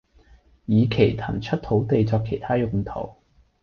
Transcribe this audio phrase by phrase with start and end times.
[0.65, 3.17] 以期騰出土地作其他用途